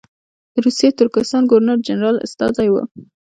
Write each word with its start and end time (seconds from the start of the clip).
د 0.53 0.55
روسي 0.65 0.87
ترکستان 0.99 1.43
ګورنر 1.51 1.77
جنرال 1.87 2.17
استازی 2.25 2.67
وو. 2.69 2.81